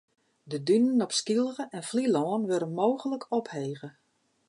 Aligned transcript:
De 0.43 0.63
dunen 0.63 1.01
op 1.01 1.11
Skylge 1.19 1.67
en 1.71 1.83
Flylân 1.89 2.43
wurde 2.47 2.65
mooglik 2.77 3.23
ophege. 3.37 3.89